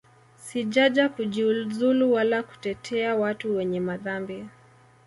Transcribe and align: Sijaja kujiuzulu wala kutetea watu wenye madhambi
Sijaja 0.37 1.09
kujiuzulu 1.09 2.13
wala 2.13 2.43
kutetea 2.43 3.15
watu 3.15 3.55
wenye 3.55 3.79
madhambi 3.79 4.45